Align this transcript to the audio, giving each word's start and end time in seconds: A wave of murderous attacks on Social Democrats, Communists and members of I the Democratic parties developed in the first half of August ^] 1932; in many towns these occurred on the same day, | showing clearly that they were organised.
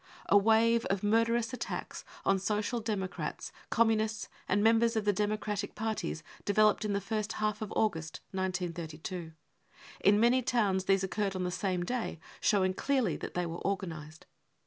A 0.29 0.35
wave 0.35 0.83
of 0.85 1.03
murderous 1.03 1.53
attacks 1.53 2.03
on 2.25 2.39
Social 2.39 2.79
Democrats, 2.79 3.51
Communists 3.69 4.29
and 4.49 4.63
members 4.63 4.95
of 4.95 5.03
I 5.03 5.05
the 5.05 5.13
Democratic 5.13 5.75
parties 5.75 6.23
developed 6.43 6.83
in 6.83 6.93
the 6.93 6.99
first 6.99 7.33
half 7.33 7.61
of 7.61 7.71
August 7.75 8.13
^] 8.23 8.27
1932; 8.35 9.33
in 10.03 10.19
many 10.19 10.41
towns 10.41 10.85
these 10.85 11.03
occurred 11.03 11.35
on 11.35 11.43
the 11.43 11.51
same 11.51 11.85
day, 11.85 12.19
| 12.29 12.39
showing 12.41 12.73
clearly 12.73 13.15
that 13.17 13.35
they 13.35 13.45
were 13.45 13.63
organised. 13.63 14.25